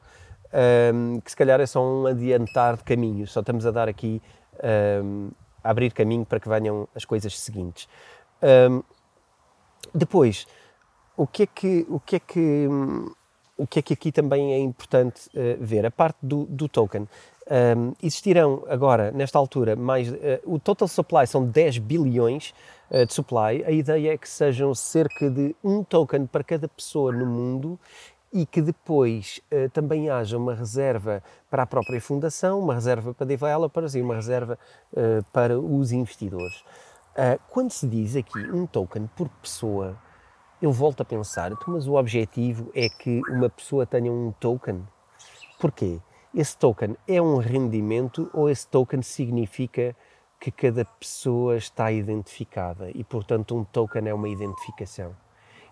[0.94, 4.22] um, que se calhar é só um adiantar de caminho, só estamos a dar aqui,
[5.04, 5.32] um,
[5.64, 7.88] a abrir caminho para que venham as coisas seguintes.
[8.42, 8.82] Um,
[9.94, 10.48] depois,
[11.18, 12.68] o que é que, o que é que,
[13.58, 15.86] o que é que aqui também é importante uh, ver?
[15.86, 17.08] A parte do, do token.
[17.48, 20.12] Um, existirão agora, nesta altura, mais.
[20.12, 20.16] Uh,
[20.46, 22.54] o total supply são 10 bilhões
[22.90, 23.64] uh, de supply.
[23.66, 27.80] A ideia é que sejam cerca de um token para cada pessoa no mundo
[28.36, 33.26] e que depois uh, também haja uma reserva para a própria fundação, uma reserva para
[33.26, 34.60] developers e uma reserva
[34.92, 36.60] uh, para os investidores.
[37.12, 39.98] Uh, quando se diz aqui um token por pessoa,
[40.62, 44.86] eu volto a pensar, mas o objetivo é que uma pessoa tenha um token.
[45.58, 46.02] Porquê?
[46.34, 49.96] Esse token é um rendimento ou esse token significa
[50.42, 55.16] que cada pessoa está identificada e, portanto, um token é uma identificação.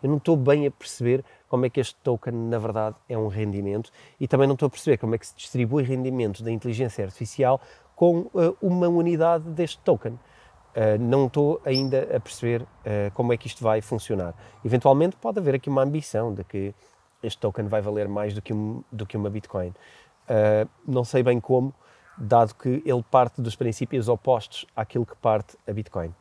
[0.03, 3.27] Eu não estou bem a perceber como é que este token, na verdade, é um
[3.27, 3.89] rendimento
[4.19, 7.61] e também não estou a perceber como é que se distribui rendimento da inteligência artificial
[7.95, 10.13] com uh, uma unidade deste token.
[10.13, 14.33] Uh, não estou ainda a perceber uh, como é que isto vai funcionar.
[14.65, 16.75] Eventualmente pode haver aqui uma ambição de que
[17.21, 19.69] este token vai valer mais do que, um, do que uma Bitcoin.
[19.69, 21.73] Uh, não sei bem como,
[22.17, 26.13] dado que ele parte dos princípios opostos àquilo que parte a Bitcoin.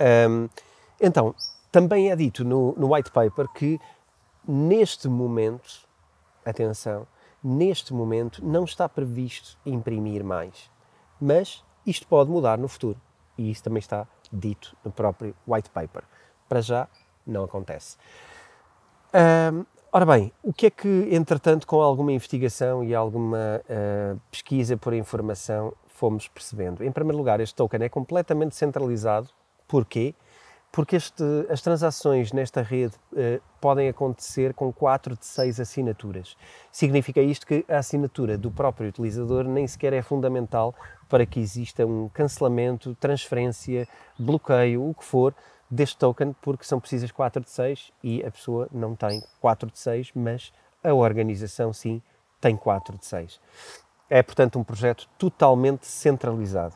[0.00, 0.48] Um,
[1.00, 1.34] então,
[1.70, 3.80] também é dito no, no white paper que
[4.46, 5.86] neste momento,
[6.44, 7.06] atenção,
[7.42, 10.70] neste momento não está previsto imprimir mais,
[11.20, 13.00] mas isto pode mudar no futuro
[13.36, 16.02] e isso também está dito no próprio white paper.
[16.48, 16.88] Para já,
[17.26, 17.96] não acontece.
[19.90, 24.92] Ora bem, o que é que, entretanto, com alguma investigação e alguma uh, pesquisa por
[24.92, 26.84] informação, fomos percebendo?
[26.84, 29.30] Em primeiro lugar, este token é completamente centralizado.
[29.66, 30.14] Porquê?
[30.70, 36.36] Porque este, as transações nesta rede uh, podem acontecer com 4 de 6 assinaturas.
[36.70, 40.74] Significa isto que a assinatura do próprio utilizador nem sequer é fundamental
[41.08, 45.34] para que exista um cancelamento, transferência, bloqueio, o que for,
[45.70, 49.78] deste token porque são precisas 4 de 6 e a pessoa não tem 4 de
[49.78, 50.52] 6, mas
[50.82, 52.02] a organização sim
[52.40, 53.40] tem 4 de 6.
[54.10, 56.74] É, portanto, um projeto totalmente centralizado.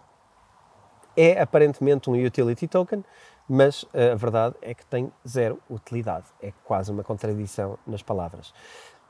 [1.16, 3.04] É aparentemente um utility token,
[3.48, 6.26] mas a verdade é que tem zero utilidade.
[6.40, 8.52] É quase uma contradição nas palavras.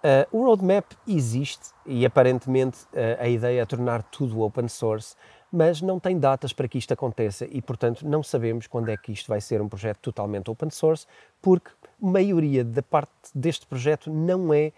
[0.02, 5.14] Uh, o roadmap existe e aparentemente uh, a ideia é tornar tudo open source
[5.52, 9.12] mas não tem datas para que isto aconteça e, portanto, não sabemos quando é que
[9.12, 11.06] isto vai ser um projeto totalmente open source,
[11.42, 11.70] porque
[12.02, 14.72] a maioria da parte deste projeto não é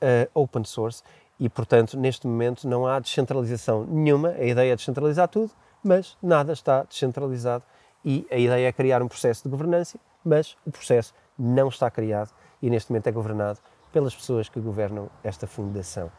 [0.00, 1.02] uh, open source
[1.38, 4.28] e, portanto, neste momento não há descentralização nenhuma.
[4.30, 5.50] A ideia é descentralizar tudo,
[5.82, 7.64] mas nada está descentralizado
[8.04, 12.30] e a ideia é criar um processo de governança, mas o processo não está criado
[12.62, 13.60] e neste momento é governado
[13.92, 16.10] pelas pessoas que governam esta fundação.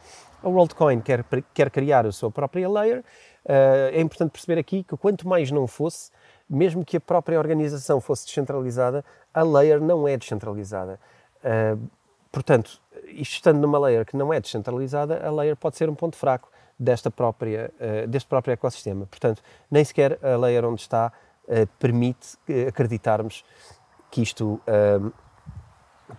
[0.44, 3.00] A WorldCoin quer, quer criar a sua própria layer.
[3.46, 6.12] Uh, é importante perceber aqui que quanto mais não fosse,
[6.50, 11.00] mesmo que a própria organização fosse descentralizada, a layer não é descentralizada.
[11.44, 11.89] Uh,
[12.32, 16.50] portanto, estando numa layer que não é descentralizada, a layer pode ser um ponto fraco
[16.78, 19.06] desta própria, uh, deste próprio ecossistema.
[19.06, 21.13] Portanto, nem sequer a layer onde está
[21.80, 22.38] permite
[22.68, 23.44] acreditarmos
[24.10, 24.62] que isto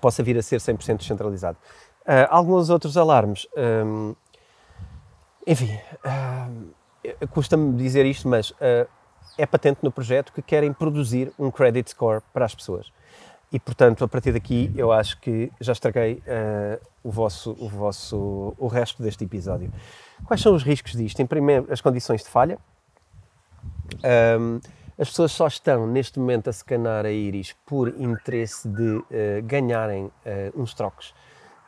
[0.00, 1.58] possa vir a ser 100% descentralizado.
[2.02, 3.46] Uh, alguns outros alarmes.
[3.56, 4.14] Um,
[5.46, 8.88] enfim, uh, custa-me dizer isto, mas uh,
[9.38, 12.92] é patente no projeto que querem produzir um credit score para as pessoas.
[13.52, 16.22] E, portanto, a partir daqui, eu acho que já estraguei
[17.04, 19.70] o, vosso, o, vosso, o resto deste episódio.
[20.24, 21.20] Quais são os riscos disto?
[21.20, 22.58] Em primeiro, as condições de falha.
[24.40, 24.58] Um,
[25.02, 29.04] as pessoas só estão neste momento a scanar a íris por interesse de uh,
[29.42, 30.12] ganharem uh,
[30.54, 31.12] uns trocos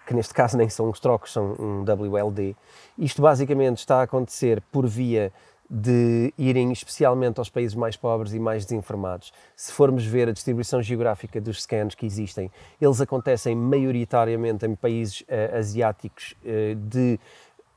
[0.06, 2.54] que neste caso nem são os trocos, são um WLD.
[2.98, 5.32] Isto basicamente está a acontecer por via
[5.68, 9.32] de irem especialmente aos países mais pobres e mais desinformados.
[9.56, 15.22] Se formos ver a distribuição geográfica dos scans que existem, eles acontecem maioritariamente em países
[15.22, 17.18] uh, asiáticos uh, de,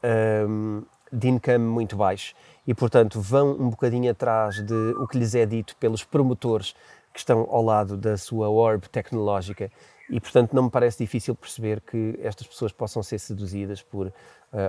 [0.03, 5.17] um, ehm, de income muito baixo e, portanto, vão um bocadinho atrás de o que
[5.17, 6.75] lhes é dito pelos promotores
[7.13, 9.71] que estão ao lado da sua orb tecnológica
[10.09, 14.13] e, portanto, não me parece difícil perceber que estas pessoas possam ser seduzidas por, uh,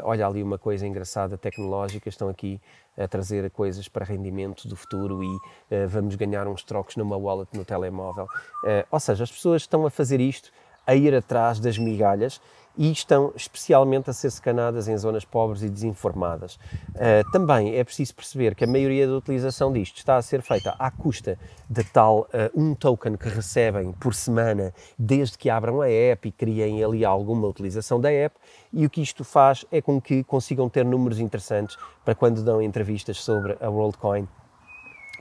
[0.02, 2.60] olha ali uma coisa engraçada tecnológica, estão aqui
[2.96, 7.48] a trazer coisas para rendimento do futuro e uh, vamos ganhar uns trocos numa wallet
[7.56, 8.24] no telemóvel.
[8.64, 10.50] Uh, ou seja, as pessoas estão a fazer isto,
[10.84, 12.40] a ir atrás das migalhas
[12.78, 16.54] e estão especialmente a ser secanadas em zonas pobres e desinformadas.
[16.94, 20.76] Uh, também é preciso perceber que a maioria da utilização disto está a ser feita
[20.78, 21.36] à custa
[21.68, 26.30] de tal uh, um token que recebem por semana desde que abram a app e
[26.30, 28.36] criem ali alguma utilização da app
[28.72, 32.62] e o que isto faz é com que consigam ter números interessantes para quando dão
[32.62, 34.28] entrevistas sobre a WorldCoin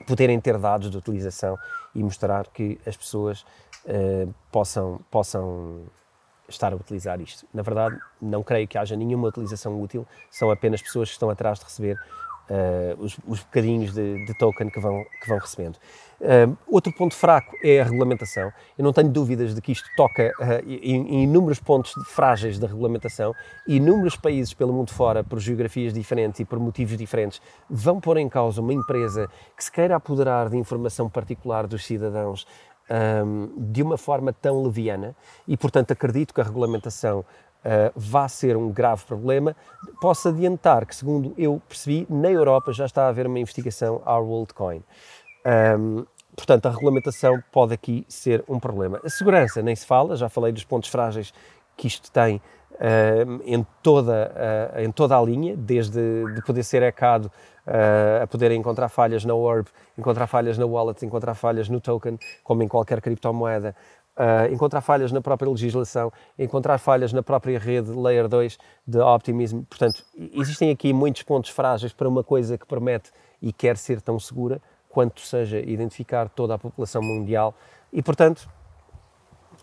[0.06, 1.58] poderem ter dados de utilização
[1.92, 3.44] e mostrar que as pessoas
[3.84, 5.82] uh, possam, possam
[6.48, 7.46] estar a utilizar isto.
[7.52, 11.58] Na verdade, não creio que haja nenhuma utilização útil, são apenas pessoas que estão atrás
[11.58, 11.98] de receber
[12.48, 15.76] uh, os, os bocadinhos de, de, token que vão, que vão recebendo.
[16.20, 18.52] Uh, outro ponto fraco é a regulamentação.
[18.76, 22.66] Eu não tenho dúvidas de que isto toca uh, em, em, inúmeros pontos frágeis da
[22.66, 23.32] regulamentação
[23.66, 28.28] inúmeros países pelo mundo fora, por geografias diferentes e por motivos diferentes, vão pôr em
[28.28, 32.46] causa uma empresa que se queira apoderar de informação particular dos cidadãos
[32.90, 35.14] um, de uma forma tão leviana
[35.46, 39.54] e, portanto, acredito que a regulamentação uh, vá ser um grave problema.
[40.00, 44.26] Posso adiantar que, segundo eu percebi, na Europa já está a haver uma investigação ao
[44.26, 44.82] WorldCoin.
[45.78, 46.04] Um,
[46.36, 49.00] portanto, a regulamentação pode aqui ser um problema.
[49.04, 51.32] A segurança nem se fala, já falei dos pontos frágeis
[51.76, 52.40] que isto tem
[52.72, 54.32] uh, em, toda,
[54.76, 56.00] uh, em toda a linha, desde
[56.34, 57.30] de poder ser hackado
[57.66, 62.18] uh, a poder encontrar falhas na Orb, encontrar falhas na wallet, encontrar falhas no token,
[62.42, 63.74] como em qualquer criptomoeda,
[64.16, 69.62] uh, encontrar falhas na própria legislação, encontrar falhas na própria rede Layer 2 de Optimism.
[69.62, 70.02] Portanto,
[70.34, 74.60] existem aqui muitos pontos frágeis para uma coisa que promete e quer ser tão segura
[74.88, 77.54] quanto seja identificar toda a população mundial
[77.92, 78.48] e, portanto,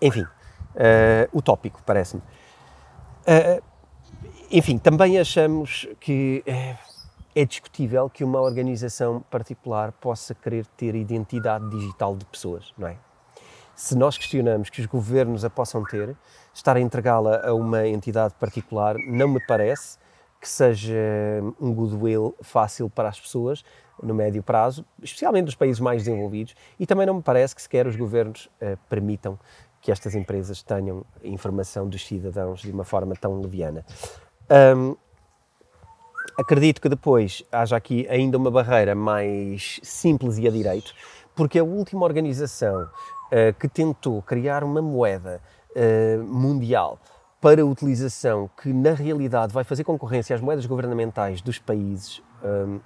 [0.02, 2.22] enfim, uh, utópico, parece-me.
[3.28, 3.64] Uh,
[4.52, 6.44] enfim, também achamos que
[7.36, 12.98] é discutível que uma organização particular possa querer ter identidade digital de pessoas, não é?
[13.76, 16.16] se nós questionamos que os governos a possam ter,
[16.54, 19.98] estar a entregá-la a uma entidade particular não me parece
[20.40, 20.96] que seja
[21.60, 23.66] um goodwill fácil para as pessoas
[24.02, 27.88] no médio prazo, especialmente nos países mais desenvolvidos, e também não me parece que sequer
[27.88, 29.40] os governos uh, permitam
[29.86, 33.86] que estas empresas tenham informação dos cidadãos de uma forma tão leviana.
[34.76, 34.96] Um,
[36.36, 40.92] acredito que depois haja aqui ainda uma barreira mais simples e a direito,
[41.36, 45.40] porque a última organização uh, que tentou criar uma moeda
[45.76, 47.00] uh, mundial
[47.40, 52.80] para utilização que na realidade vai fazer concorrência às moedas governamentais dos países, um,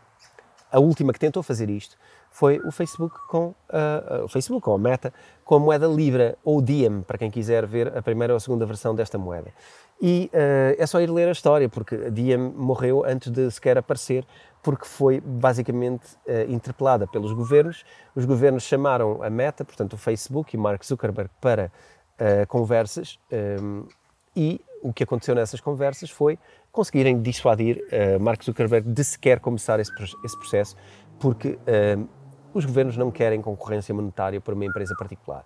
[0.69, 1.95] a última que tentou fazer isto
[2.39, 6.61] foi o Facebook com uh, o Facebook ou a Meta com a moeda Libra ou
[6.61, 9.51] Diem para quem quiser ver a primeira ou a segunda versão desta moeda.
[10.01, 14.25] E uh, é só ir ler a história porque Diem morreu antes de sequer aparecer
[14.63, 17.83] porque foi basicamente uh, interpelada pelos governos.
[18.15, 21.69] Os governos chamaram a Meta, portanto o Facebook e Mark Zuckerberg, para
[22.21, 23.19] uh, conversas
[23.61, 23.85] um,
[24.33, 26.39] e o que aconteceu nessas conversas foi
[26.71, 29.91] conseguirem dissuadir uh, Mark Zuckerberg de sequer começar esse,
[30.23, 30.77] esse processo,
[31.19, 31.59] porque
[32.53, 35.45] os governos não querem concorrência monetária por uma empresa particular.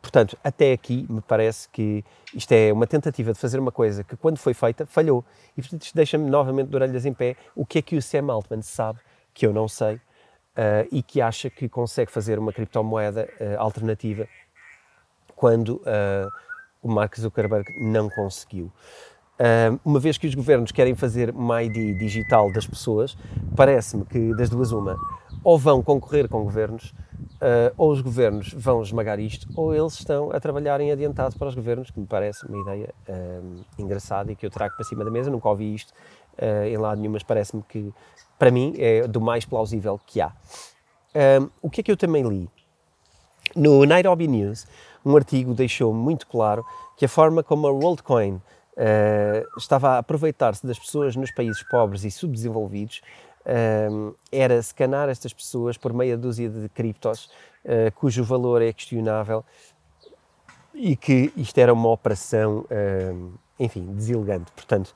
[0.00, 4.16] Portanto, até aqui me parece que isto é uma tentativa de fazer uma coisa que,
[4.16, 5.24] quando foi feita, falhou.
[5.56, 8.30] E, portanto, isto deixa-me novamente de orelhas em pé o que é que o Sam
[8.30, 8.98] Altman sabe,
[9.32, 14.28] que eu não sei, uh, e que acha que consegue fazer uma criptomoeda uh, alternativa
[15.34, 16.30] quando uh,
[16.82, 18.70] o Mark Zuckerberg não conseguiu.
[19.84, 23.16] uma vez que os governos querem fazer uma ID digital das pessoas,
[23.56, 24.96] parece-me que das duas uma,
[25.44, 26.92] ou vão concorrer com governos,
[27.34, 31.48] Uh, ou os governos vão esmagar isto, ou eles estão a trabalhar em adiantado para
[31.48, 35.04] os governos, que me parece uma ideia uh, engraçada e que eu trago para cima
[35.04, 35.30] da mesa.
[35.30, 35.92] Nunca ouvi isto
[36.38, 37.92] uh, em lado nenhum, mas parece-me que,
[38.38, 40.32] para mim, é do mais plausível que há.
[41.60, 42.48] o que é que eu também li?
[43.54, 44.66] No Nairobi News,
[45.04, 46.64] um artigo deixou muito claro
[46.96, 48.40] que a forma como a WorldCoin
[49.58, 53.02] estava a aproveitar-se das pessoas nos países pobres e subdesenvolvidos
[53.46, 57.30] um, era scanar estas pessoas por meia dúzia de criptos,
[57.64, 59.44] uh, cujo valor é questionável
[60.74, 62.66] e que isto era uma operação,
[63.60, 64.50] enfim, deselegante.
[64.50, 64.92] Portanto,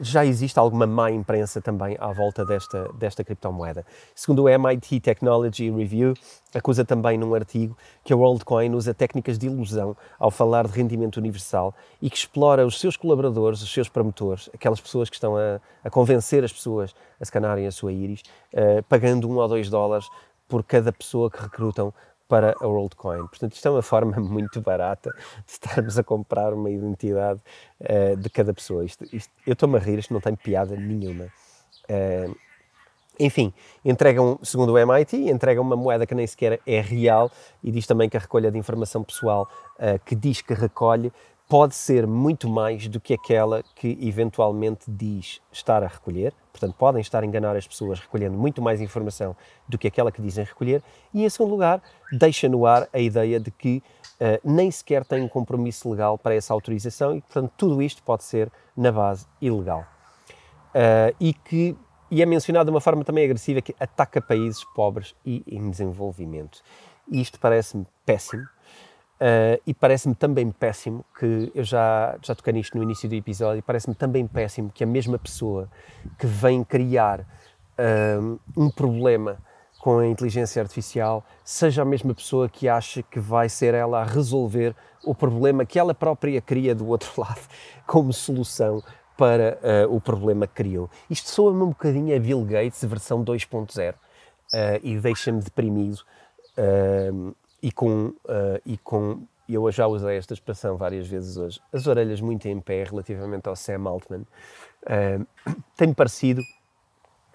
[0.00, 3.84] já existe alguma má imprensa também à volta desta, desta criptomoeda.
[4.14, 6.14] Segundo o MIT Technology Review,
[6.54, 11.16] acusa também num artigo que a WorldCoin usa técnicas de ilusão ao falar de rendimento
[11.18, 15.60] universal e que explora os seus colaboradores, os seus promotores, aquelas pessoas que estão a,
[15.84, 18.22] a convencer as pessoas a escanarem a sua íris,
[18.54, 20.08] uh, pagando um ou dois dólares
[20.48, 21.92] por cada pessoa que recrutam
[22.28, 23.26] para a WorldCoin.
[23.26, 25.10] Portanto, isto é uma forma muito barata
[25.46, 27.40] de estarmos a comprar uma identidade
[27.80, 28.84] uh, de cada pessoa.
[28.84, 31.24] Isto, isto, eu estou-me a rir, isto não tem piada nenhuma.
[31.88, 32.36] Uh,
[33.18, 33.52] enfim,
[33.84, 37.30] entregam, segundo o MIT, entregam uma moeda que nem sequer é real
[37.64, 41.12] e diz também que a recolha de informação pessoal uh, que diz que recolhe
[41.48, 46.34] pode ser muito mais do que aquela que eventualmente diz estar a recolher.
[46.52, 49.34] Portanto, podem estar a enganar as pessoas recolhendo muito mais informação
[49.66, 50.82] do que aquela que dizem recolher.
[51.14, 51.80] E, em segundo lugar,
[52.12, 53.82] deixa no ar a ideia de que
[54.20, 58.24] uh, nem sequer tem um compromisso legal para essa autorização e, portanto, tudo isto pode
[58.24, 59.86] ser, na base, ilegal.
[60.74, 61.74] Uh, e que
[62.10, 66.62] e é mencionado de uma forma também agressiva que ataca países pobres e em desenvolvimento.
[67.10, 68.46] E isto parece-me péssimo
[69.18, 73.60] Uh, e parece-me também péssimo que, eu já, já toquei nisto no início do episódio,
[73.64, 75.68] parece-me também péssimo que a mesma pessoa
[76.16, 79.38] que vem criar uh, um problema
[79.80, 84.04] com a inteligência artificial seja a mesma pessoa que acha que vai ser ela a
[84.04, 84.72] resolver
[85.04, 87.40] o problema que ela própria cria do outro lado
[87.88, 88.80] como solução
[89.16, 89.58] para
[89.88, 90.88] uh, o problema que criou.
[91.10, 93.94] Isto soa-me um bocadinho a Bill Gates, versão 2.0,
[94.80, 96.04] e deixa-me deprimido
[97.62, 102.20] e com, uh, e com eu já usei esta expressão várias vezes hoje, as orelhas
[102.20, 105.26] muito em pé relativamente ao Sam Altman, uh,
[105.74, 106.42] tem-me parecido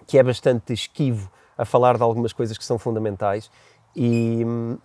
[0.06, 3.50] que é bastante esquivo a falar de algumas coisas que são fundamentais
[3.96, 4.78] e hum,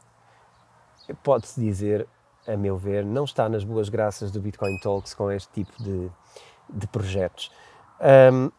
[1.24, 2.08] pode-se dizer,
[2.48, 6.10] a meu ver, não está nas boas graças do Bitcoin Talks com este tipo de,
[6.70, 7.52] de projetos.
[8.34, 8.52] Um,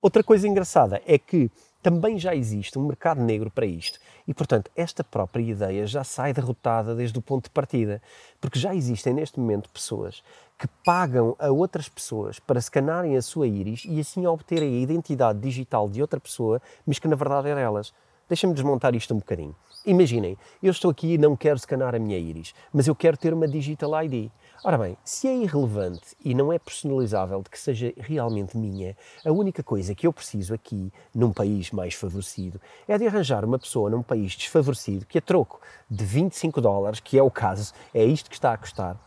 [0.00, 1.50] outra coisa engraçada é que
[1.82, 3.98] também já existe um mercado negro para isto.
[4.26, 8.02] E, portanto, esta própria ideia já sai derrotada desde o ponto de partida.
[8.40, 10.22] Porque já existem neste momento pessoas
[10.58, 15.38] que pagam a outras pessoas para escanarem a sua íris e assim obterem a identidade
[15.38, 17.92] digital de outra pessoa, mas que na verdade era elas.
[18.28, 19.54] Deixa-me desmontar isto um bocadinho.
[19.88, 23.32] Imaginem, eu estou aqui e não quero escanar a minha íris, mas eu quero ter
[23.32, 24.32] uma digital ID.
[24.64, 29.30] Ora bem, se é irrelevante e não é personalizável de que seja realmente minha, a
[29.30, 33.88] única coisa que eu preciso aqui, num país mais favorecido, é de arranjar uma pessoa
[33.88, 38.28] num país desfavorecido que a troco de 25 dólares, que é o caso, é isto
[38.28, 38.98] que está a custar,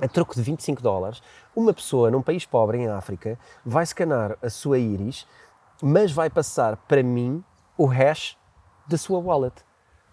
[0.00, 1.22] a troco de 25 dólares,
[1.54, 5.26] uma pessoa num país pobre em África vai escanar a sua íris,
[5.82, 7.44] mas vai passar para mim
[7.76, 8.38] o hash
[8.88, 9.62] da sua wallet.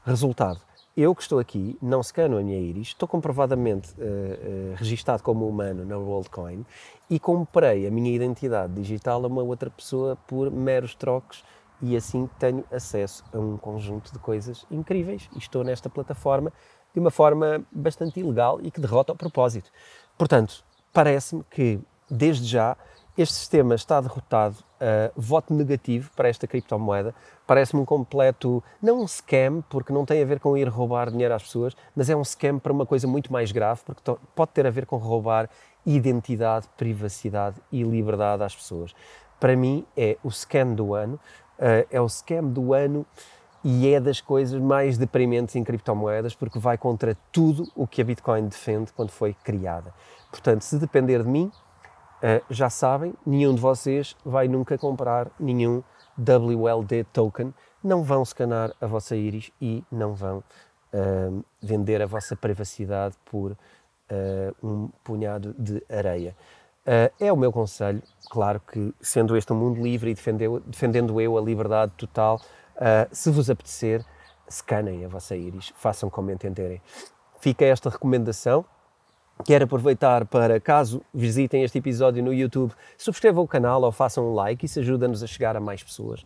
[0.07, 0.61] Resultado,
[0.95, 5.45] eu que estou aqui, não scano a minha íris, estou comprovadamente uh, uh, registado como
[5.45, 6.65] humano na WorldCoin
[7.09, 11.43] e comprei a minha identidade digital a uma outra pessoa por meros trocos
[11.81, 16.53] e assim tenho acesso a um conjunto de coisas incríveis e estou nesta plataforma
[16.93, 19.69] de uma forma bastante ilegal e que derrota o propósito.
[20.17, 22.77] Portanto, parece-me que, desde já,
[23.17, 27.15] este sistema está derrotado, uh, voto negativo para esta criptomoeda.
[27.47, 31.33] Parece-me um completo, não um scam, porque não tem a ver com ir roubar dinheiro
[31.33, 34.01] às pessoas, mas é um scam para uma coisa muito mais grave, porque
[34.35, 35.49] pode ter a ver com roubar
[35.85, 38.93] identidade, privacidade e liberdade às pessoas.
[39.39, 41.19] Para mim, é o scam do ano,
[41.57, 43.05] uh, é o scam do ano
[43.63, 48.05] e é das coisas mais deprimentes em criptomoedas, porque vai contra tudo o que a
[48.05, 49.91] Bitcoin defende quando foi criada.
[50.29, 51.51] Portanto, se depender de mim,
[52.17, 55.83] Uh, já sabem, nenhum de vocês vai nunca comprar nenhum
[56.17, 57.53] WLD token,
[57.83, 63.51] não vão scanar a vossa íris e não vão uh, vender a vossa privacidade por
[63.51, 63.57] uh,
[64.63, 66.35] um punhado de areia.
[67.19, 68.01] é o meu conselho,
[68.31, 72.39] claro que sendo este um mundo livre e defendeu, defendendo eu a liberdade total,
[73.11, 74.05] se vos apetecer,
[74.49, 76.81] scanem a vossa íris, façam como entenderem.
[77.41, 78.63] Fica esta recomendação,
[79.45, 84.33] Quero aproveitar para, caso visitem este episódio no YouTube, subscrevam o canal ou façam um
[84.33, 86.25] like, isso ajuda-nos a chegar a mais pessoas.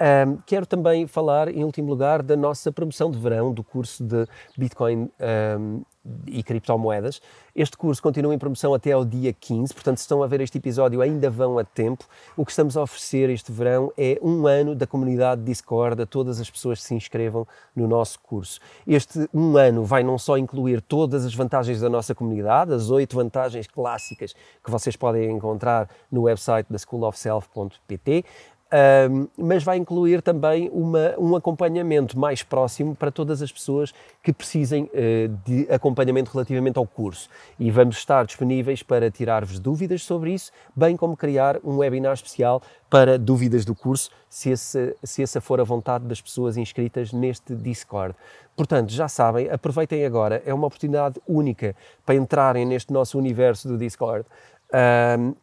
[0.00, 4.26] Um, quero também falar, em último lugar, da nossa promoção de verão do curso de
[4.56, 5.10] Bitcoin
[5.58, 5.82] um,
[6.26, 7.20] e criptomoedas.
[7.54, 10.56] Este curso continua em promoção até ao dia 15, portanto, se estão a ver este
[10.56, 12.06] episódio, ainda vão a tempo.
[12.34, 16.40] O que estamos a oferecer este verão é um ano da comunidade Discord a todas
[16.40, 17.46] as pessoas que se inscrevam
[17.76, 18.58] no nosso curso.
[18.86, 23.16] Este um ano vai não só incluir todas as vantagens da nossa comunidade, as oito
[23.16, 24.32] vantagens clássicas
[24.64, 28.24] que vocês podem encontrar no website da schoolofself.pt,
[28.72, 33.92] um, mas vai incluir também uma, um acompanhamento mais próximo para todas as pessoas
[34.22, 37.28] que precisem uh, de acompanhamento relativamente ao curso.
[37.58, 42.62] E vamos estar disponíveis para tirar-vos dúvidas sobre isso, bem como criar um webinar especial
[42.88, 47.54] para dúvidas do curso, se, esse, se essa for a vontade das pessoas inscritas neste
[47.54, 48.14] Discord.
[48.56, 51.74] Portanto, já sabem, aproveitem agora, é uma oportunidade única
[52.06, 54.24] para entrarem neste nosso universo do Discord.
[54.72, 55.34] Um,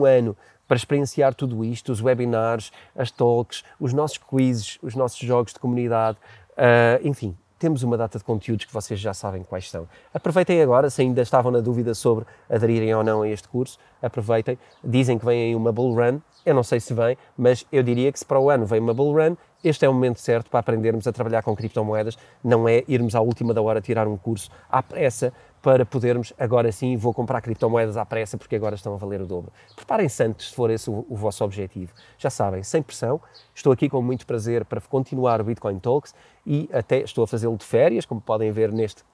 [0.00, 0.36] um ano
[0.72, 5.58] para experienciar tudo isto, os webinars, as talks, os nossos quizzes, os nossos jogos de
[5.58, 6.16] comunidade,
[6.52, 9.86] uh, enfim, temos uma data de conteúdos que vocês já sabem quais são.
[10.14, 14.58] Aproveitem agora, se ainda estavam na dúvida sobre aderirem ou não a este curso, aproveitem.
[14.82, 18.10] Dizem que vem aí uma bull run, eu não sei se vem, mas eu diria
[18.10, 20.60] que se para o ano vem uma bull run, este é o momento certo para
[20.60, 24.50] aprendermos a trabalhar com criptomoedas, não é irmos à última da hora tirar um curso
[24.70, 28.96] à pressa, para podermos, agora sim, vou comprar criptomoedas à pressa porque agora estão a
[28.96, 29.52] valer o dobro.
[29.76, 31.92] Preparem-se antes, se for esse o, o, vosso objetivo.
[32.18, 33.20] Já sabem, sem pressão,
[33.54, 37.56] estou aqui com muito prazer para continuar o Bitcoin Talks e até estou a fazê-lo
[37.56, 39.04] de férias, como podem ver neste,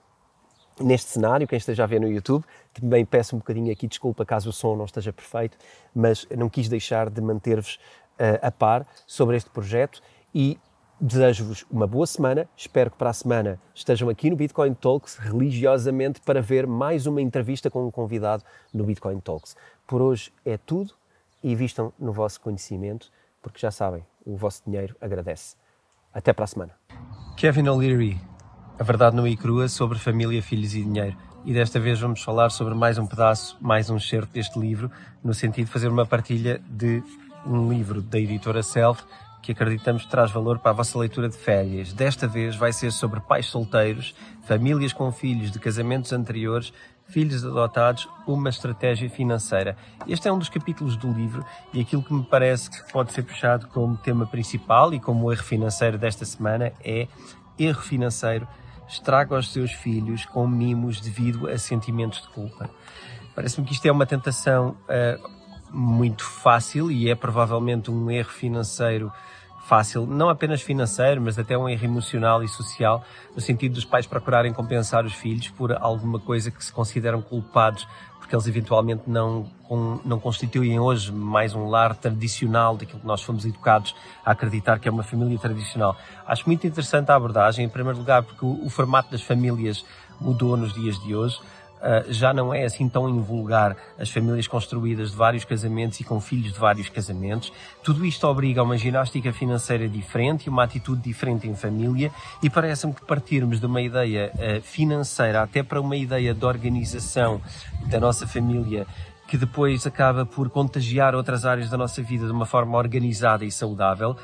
[0.80, 2.44] neste cenário, quem esteja a ver no YouTube.
[2.72, 5.58] Também peço um bocadinho aqui desculpa caso o som não esteja perfeito,
[5.94, 7.78] mas não quis deixar de manter-vos
[8.14, 10.00] uh, a par sobre este projeto
[10.34, 10.58] e
[11.00, 12.48] Desejo-vos uma boa semana.
[12.56, 17.22] Espero que para a semana estejam aqui no Bitcoin Talks religiosamente para ver mais uma
[17.22, 18.42] entrevista com um convidado
[18.74, 19.56] no Bitcoin Talks.
[19.86, 20.94] Por hoje é tudo
[21.40, 25.54] e vistam no vosso conhecimento, porque já sabem, o vosso dinheiro agradece.
[26.12, 26.72] Até para a semana.
[27.36, 28.20] Kevin O'Leary,
[28.76, 31.16] a verdade nua e crua sobre família, filhos e dinheiro.
[31.44, 34.90] E desta vez vamos falar sobre mais um pedaço, mais um excerto deste livro,
[35.22, 37.00] no sentido de fazer uma partilha de
[37.46, 39.04] um livro da editora Self
[39.42, 41.92] que acreditamos que traz valor para a vossa leitura de férias.
[41.92, 46.72] Desta vez vai ser sobre pais solteiros, famílias com filhos de casamentos anteriores,
[47.06, 49.76] filhos adotados, uma estratégia financeira.
[50.06, 53.22] Este é um dos capítulos do livro e aquilo que me parece que pode ser
[53.22, 57.08] puxado como tema principal e como erro financeiro desta semana é
[57.58, 58.46] erro financeiro
[58.88, 62.70] estraga os seus filhos com mimos devido a sentimentos de culpa.
[63.34, 65.37] Parece-me que isto é uma tentação uh,
[65.70, 69.12] muito fácil e é provavelmente um erro financeiro
[69.66, 73.04] fácil, não apenas financeiro, mas até um erro emocional e social,
[73.34, 77.86] no sentido dos pais procurarem compensar os filhos por alguma coisa que se consideram culpados
[78.28, 79.50] porque eles eventualmente não,
[80.04, 84.86] não constituem hoje mais um lar tradicional daquilo que nós fomos educados a acreditar que
[84.86, 85.96] é uma família tradicional.
[86.26, 89.82] Acho muito interessante a abordagem, em primeiro lugar, porque o, o formato das famílias
[90.20, 91.40] mudou nos dias de hoje.
[91.78, 96.20] Uh, já não é assim tão invulgar as famílias construídas de vários casamentos e com
[96.20, 97.52] filhos de vários casamentos.
[97.82, 102.10] Tudo isto obriga a uma ginástica financeira diferente e uma atitude diferente em família
[102.42, 107.40] e parece-me que partirmos de uma ideia uh, financeira até para uma ideia de organização
[107.86, 108.86] da nossa família
[109.28, 113.52] que depois acaba por contagiar outras áreas da nossa vida de uma forma organizada e
[113.52, 114.16] saudável,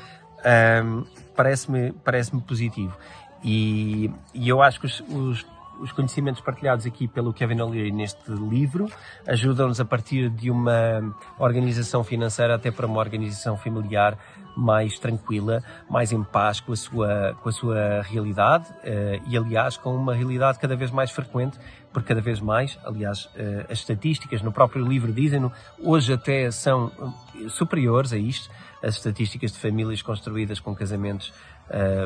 [0.83, 2.97] um, parece-me parece positivo.
[3.43, 5.45] E, e, eu acho que os, os
[5.79, 8.89] os conhecimentos partilhados aqui pelo Kevin O'Leary neste livro
[9.27, 14.17] ajudam-nos a partir de uma organização financeira até para uma organização familiar
[14.55, 19.77] mais tranquila, mais em paz com a sua, com a sua realidade uh, e, aliás,
[19.77, 21.59] com uma realidade cada vez mais frequente,
[21.91, 26.91] porque cada vez mais, aliás, uh, as estatísticas no próprio livro dizem-no, hoje até são
[27.35, 28.49] eh, superiores a isto,
[28.81, 31.33] as estatísticas de famílias construídas com casamentos,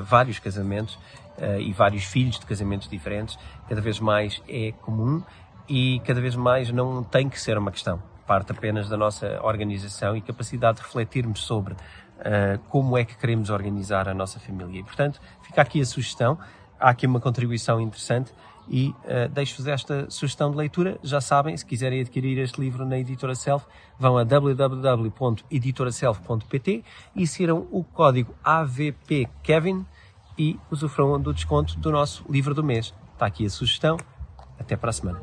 [0.04, 0.98] vários casamentos
[1.40, 3.38] uh, e vários filhos de casamentos diferentes,
[3.68, 5.24] cada vez mais é comum
[5.68, 8.02] e cada vez mais não tem que ser uma questão.
[8.26, 13.50] Parte apenas da nossa organização e capacidade de refletirmos sobre uh, como é que queremos
[13.50, 14.80] organizar a nossa família.
[14.80, 16.38] E, portanto, fica aqui a sugestão.
[16.80, 18.32] Há aqui uma contribuição interessante
[18.68, 21.00] e uh, deixo-vos esta sugestão de leitura.
[21.04, 23.66] Já sabem, se quiserem adquirir este livro na Editora Self,
[23.98, 26.84] vão a www.editoraself.pt
[27.16, 29.86] e inseram o código AVPKevin
[30.40, 32.94] e usufruam do desconto do nosso livro do mês.
[33.14, 33.98] Está aqui a sugestão.
[34.58, 35.22] Até para a semana.